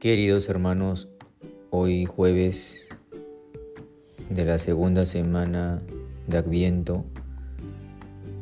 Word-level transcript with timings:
Queridos 0.00 0.48
hermanos, 0.48 1.08
hoy 1.70 2.04
jueves 2.04 2.86
de 4.30 4.44
la 4.44 4.58
segunda 4.58 5.04
semana 5.06 5.82
de 6.28 6.38
Adviento, 6.38 7.04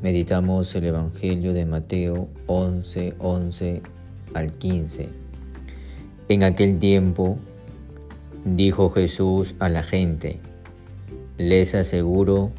meditamos 0.03 0.75
el 0.75 0.85
Evangelio 0.85 1.55
de 1.55 1.65
Mateo 1.65 2.29
11, 2.47 3.15
11 3.19 3.83
al 4.35 4.53
15. 4.53 5.09
En 6.29 6.43
aquel 6.43 6.79
tiempo 6.79 7.39
dijo 8.45 8.91
Jesús 8.91 9.55
a 9.59 9.71
la 9.71 9.83
gente, 9.83 10.37
les 11.39 11.75
aseguro 11.75 12.53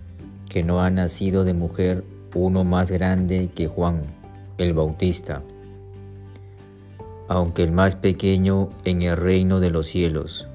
que 0.50 0.64
no 0.64 0.82
ha 0.82 0.90
nacido 0.90 1.44
de 1.44 1.54
mujer 1.54 2.04
uno 2.34 2.64
más 2.64 2.90
grande 2.90 3.52
que 3.54 3.68
Juan 3.68 4.02
el 4.58 4.74
Bautista 4.74 5.44
aunque 7.28 7.64
el 7.64 7.72
más 7.72 7.96
pequeño 7.96 8.70
en 8.86 9.02
el 9.02 9.18
reino 9.18 9.60
de 9.60 9.70
los 9.70 9.88
cielos 9.88 10.48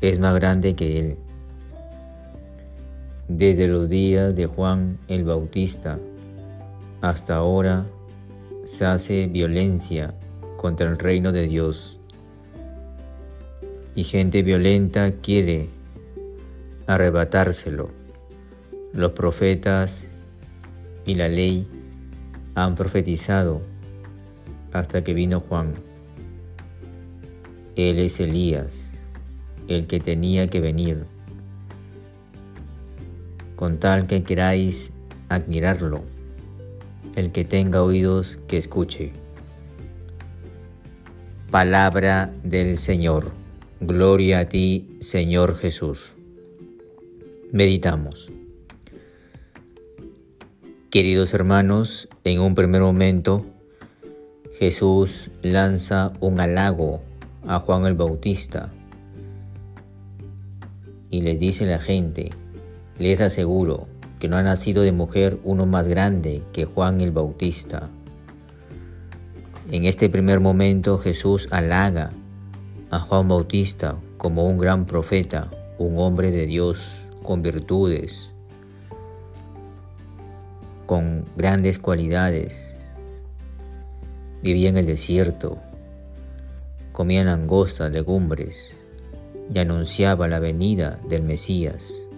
es 0.00 0.18
más 0.18 0.34
grande 0.34 0.74
que 0.74 0.98
él. 0.98 1.18
Desde 3.28 3.68
los 3.68 3.88
días 3.88 4.34
de 4.34 4.46
Juan 4.46 4.98
el 5.08 5.24
Bautista 5.24 5.98
hasta 7.00 7.36
ahora 7.36 7.86
se 8.66 8.84
hace 8.84 9.26
violencia 9.26 10.14
contra 10.56 10.88
el 10.88 10.98
reino 10.98 11.32
de 11.32 11.46
Dios 11.46 11.98
y 13.94 14.04
gente 14.04 14.42
violenta 14.42 15.12
quiere 15.12 15.68
arrebatárselo. 16.86 17.90
Los 18.92 19.12
profetas 19.12 20.06
y 21.06 21.14
la 21.14 21.28
ley 21.28 21.66
han 22.54 22.74
profetizado 22.74 23.62
hasta 24.72 25.02
que 25.02 25.14
vino 25.14 25.40
Juan. 25.40 25.72
Él 27.76 27.98
es 27.98 28.20
Elías, 28.20 28.90
el 29.68 29.86
que 29.86 30.00
tenía 30.00 30.48
que 30.48 30.60
venir, 30.60 31.04
con 33.56 33.78
tal 33.78 34.06
que 34.06 34.22
queráis 34.22 34.90
admirarlo. 35.28 36.02
El 37.16 37.32
que 37.32 37.44
tenga 37.44 37.82
oídos, 37.82 38.38
que 38.46 38.56
escuche. 38.56 39.12
Palabra 41.50 42.32
del 42.44 42.76
Señor. 42.76 43.32
Gloria 43.80 44.40
a 44.40 44.44
ti, 44.44 44.96
Señor 45.00 45.56
Jesús. 45.56 46.14
Meditamos. 47.52 48.30
Queridos 50.90 51.34
hermanos, 51.34 52.08
en 52.24 52.40
un 52.40 52.54
primer 52.54 52.82
momento 52.82 53.44
Jesús 54.60 55.30
lanza 55.40 56.12
un 56.20 56.38
halago 56.38 57.00
a 57.46 57.60
Juan 57.60 57.86
el 57.86 57.94
Bautista 57.94 58.70
y 61.08 61.22
le 61.22 61.38
dice 61.38 61.64
a 61.64 61.68
la 61.68 61.78
gente, 61.78 62.28
les 62.98 63.22
aseguro 63.22 63.86
que 64.18 64.28
no 64.28 64.36
ha 64.36 64.42
nacido 64.42 64.82
de 64.82 64.92
mujer 64.92 65.38
uno 65.44 65.64
más 65.64 65.88
grande 65.88 66.42
que 66.52 66.66
Juan 66.66 67.00
el 67.00 67.10
Bautista. 67.10 67.88
En 69.70 69.86
este 69.86 70.10
primer 70.10 70.40
momento 70.40 70.98
Jesús 70.98 71.48
halaga 71.50 72.10
a 72.90 72.98
Juan 72.98 73.28
Bautista 73.28 73.96
como 74.18 74.44
un 74.44 74.58
gran 74.58 74.84
profeta, 74.84 75.50
un 75.78 75.98
hombre 75.98 76.32
de 76.32 76.44
Dios 76.44 77.00
con 77.22 77.40
virtudes, 77.40 78.34
con 80.84 81.24
grandes 81.34 81.78
cualidades, 81.78 82.69
Vivía 84.42 84.70
en 84.70 84.78
el 84.78 84.86
desierto, 84.86 85.58
comía 86.92 87.22
langostas, 87.24 87.90
legumbres 87.90 88.74
y 89.52 89.58
anunciaba 89.58 90.28
la 90.28 90.38
venida 90.38 90.98
del 91.08 91.22
Mesías. 91.22 92.08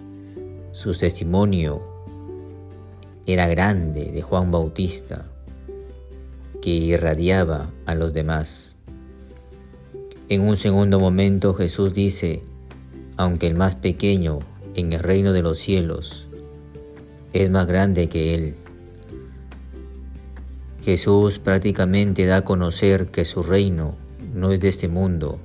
Su 0.71 0.93
testimonio 0.93 1.81
era 3.25 3.47
grande 3.47 4.11
de 4.11 4.21
Juan 4.21 4.51
Bautista, 4.51 5.25
que 6.61 6.69
irradiaba 6.69 7.69
a 7.85 7.93
los 7.93 8.13
demás. 8.13 8.75
En 10.29 10.41
un 10.41 10.55
segundo 10.55 10.99
momento 11.01 11.53
Jesús 11.53 11.93
dice, 11.93 12.41
aunque 13.17 13.47
el 13.47 13.55
más 13.55 13.75
pequeño 13.75 14.39
en 14.75 14.93
el 14.93 14.99
reino 14.99 15.33
de 15.33 15.41
los 15.41 15.59
cielos 15.59 16.29
es 17.33 17.49
más 17.49 17.67
grande 17.67 18.07
que 18.07 18.33
él, 18.33 18.55
Jesús 20.83 21.39
prácticamente 21.39 22.25
da 22.25 22.37
a 22.37 22.43
conocer 22.43 23.07
que 23.07 23.23
su 23.23 23.41
reino 23.41 23.95
no 24.33 24.51
es 24.51 24.59
de 24.59 24.67
este 24.67 24.89
mundo. 24.89 25.39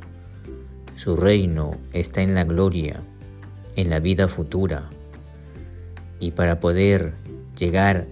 Su 0.96 1.14
reino 1.14 1.76
está 1.92 2.22
en 2.22 2.34
la 2.34 2.42
gloria, 2.42 3.02
en 3.76 3.88
la 3.88 4.00
vida 4.00 4.26
futura. 4.26 4.90
Y 6.18 6.32
para 6.32 6.58
poder 6.58 7.14
llegar 7.56 8.08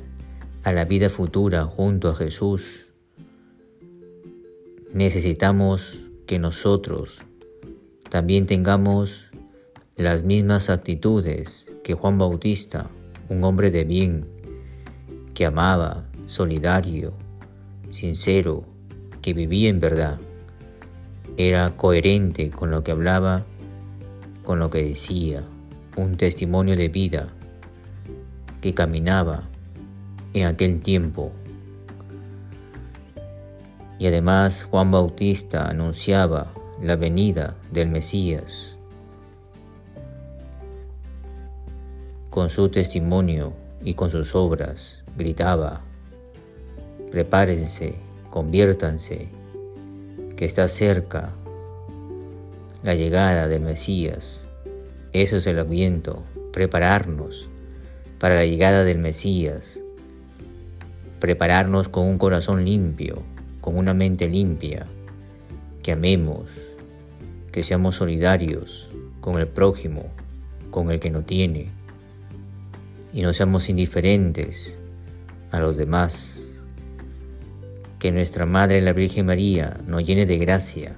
a 0.63 0.71
la 0.71 0.85
vida 0.85 1.11
futura 1.11 1.65
junto 1.65 2.11
a 2.11 2.15
Jesús, 2.15 2.93
necesitamos 4.93 5.99
que 6.29 6.39
nosotros 6.39 7.23
también 8.09 8.47
tengamos 8.47 9.33
las 9.97 10.23
mismas 10.23 10.71
actitudes 10.71 11.73
que 11.83 11.95
Juan 11.95 12.19
Bautista, 12.19 12.89
un 13.29 13.43
hombre 13.43 13.73
de 13.73 13.83
bien, 13.83 14.29
que 15.35 15.45
amaba, 15.45 16.07
solidario, 16.27 17.13
sincero, 17.91 18.65
que 19.23 19.33
vivía 19.33 19.71
en 19.71 19.81
verdad. 19.81 20.19
Era 21.37 21.77
coherente 21.77 22.51
con 22.51 22.71
lo 22.71 22.85
que 22.85 22.93
hablaba, 22.93 23.45
con 24.45 24.59
lo 24.59 24.71
que 24.71 24.83
decía, 24.83 25.45
un 25.97 26.17
testimonio 26.17 26.77
de 26.77 26.89
vida 26.89 27.29
que 28.61 28.75
caminaba 28.75 29.49
en 30.35 30.47
aquel 30.47 30.81
tiempo. 30.81 31.33
Y 33.99 34.07
además 34.07 34.65
Juan 34.65 34.91
Bautista 34.91 35.69
anunciaba 35.69 36.53
la 36.83 36.97
venida 36.97 37.57
del 37.73 37.89
Mesías. 37.89 38.77
Con 42.29 42.51
su 42.51 42.69
testimonio 42.69 43.55
y 43.83 43.95
con 43.95 44.11
sus 44.11 44.35
obras 44.35 45.03
gritaba, 45.17 45.81
prepárense, 47.11 47.95
conviértanse, 48.31 49.29
que 50.37 50.45
está 50.45 50.69
cerca 50.69 51.33
la 52.83 52.95
llegada 52.95 53.49
del 53.49 53.63
Mesías. 53.63 54.49
Eso 55.13 55.37
es 55.37 55.47
el 55.47 55.59
aviento, 55.59 56.23
prepararnos 56.53 57.49
para 58.19 58.37
la 58.37 58.47
llegada 58.47 58.85
del 58.85 58.99
Mesías, 58.99 59.81
prepararnos 61.21 61.89
con 61.89 62.07
un 62.07 62.19
corazón 62.19 62.65
limpio, 62.65 63.23
con 63.61 63.77
una 63.77 63.95
mente 63.95 64.29
limpia, 64.29 64.87
que 65.83 65.93
amemos, 65.93 66.51
que 67.51 67.63
seamos 67.63 67.97
solidarios 67.97 68.91
con 69.21 69.39
el 69.39 69.49
prójimo, 69.49 70.05
con 70.71 70.91
el 70.91 71.01
que 71.01 71.11
no 71.11 71.23
tiene, 71.23 71.71
y 73.13 73.23
no 73.23 73.33
seamos 73.33 73.69
indiferentes 73.69 74.79
a 75.51 75.61
los 75.61 75.77
demás 75.77 76.46
que 77.99 78.13
nuestra 78.13 78.47
Madre 78.47 78.81
la 78.83 78.93
Virgen 78.93 79.27
María 79.27 79.81
nos 79.87 80.05
llene 80.05 80.27
de 80.27 80.39
gracia 80.39 80.97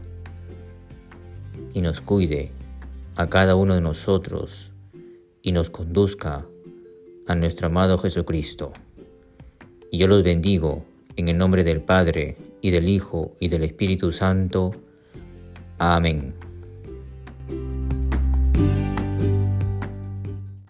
y 1.74 1.80
nos 1.80 2.00
cuide 2.00 2.50
a 3.16 3.28
cada 3.28 3.54
uno 3.54 3.74
de 3.74 3.80
nosotros 3.80 4.72
y 5.42 5.52
nos 5.52 5.70
conduzca 5.70 6.46
a 7.26 7.34
nuestro 7.34 7.66
amado 7.66 7.98
Jesucristo. 7.98 8.72
Y 9.90 9.98
yo 9.98 10.06
los 10.06 10.22
bendigo 10.22 10.84
en 11.16 11.28
el 11.28 11.38
nombre 11.38 11.64
del 11.64 11.80
Padre 11.80 12.36
y 12.60 12.70
del 12.70 12.88
Hijo 12.88 13.34
y 13.40 13.48
del 13.48 13.64
Espíritu 13.64 14.12
Santo. 14.12 14.72
Amén. 15.78 16.37